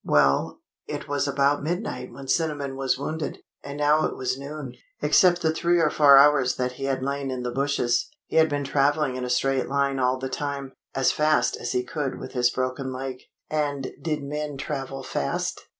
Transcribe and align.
Well, 0.03 0.61
it 0.87 1.07
was 1.07 1.27
about 1.27 1.61
midnight 1.61 2.11
when 2.11 2.27
Cinnamon 2.27 2.75
was 2.75 2.97
wounded, 2.97 3.37
and 3.63 3.77
now 3.77 4.03
it 4.05 4.15
was 4.17 4.35
noon. 4.35 4.73
Except 4.99 5.43
the 5.43 5.53
three 5.53 5.79
or 5.79 5.91
four 5.91 6.17
hours 6.17 6.55
that 6.55 6.71
he 6.71 6.85
had 6.85 7.03
lain 7.03 7.29
in 7.29 7.43
the 7.43 7.51
bushes, 7.51 8.09
he 8.25 8.37
had 8.37 8.49
been 8.49 8.63
travelling 8.63 9.15
in 9.15 9.23
a 9.25 9.29
straight 9.29 9.69
line 9.69 9.99
all 9.99 10.17
the 10.17 10.27
time, 10.27 10.73
as 10.95 11.11
fast 11.11 11.55
as 11.55 11.73
he 11.73 11.83
could 11.83 12.17
with 12.17 12.31
his 12.31 12.49
broken 12.49 12.91
leg. 12.91 13.19
And 13.47 13.91
did 14.01 14.23
men 14.23 14.57
travel 14.57 15.03
fast? 15.03 15.67